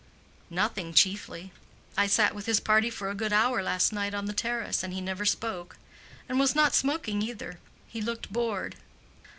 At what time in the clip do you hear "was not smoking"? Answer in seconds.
6.39-7.21